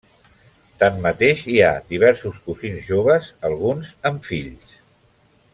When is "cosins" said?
2.49-2.89